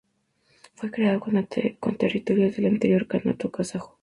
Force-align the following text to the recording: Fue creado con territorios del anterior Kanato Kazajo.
Fue 0.73 0.89
creado 0.89 1.19
con 1.19 1.97
territorios 1.99 2.55
del 2.55 2.65
anterior 2.65 3.05
Kanato 3.05 3.51
Kazajo. 3.51 3.99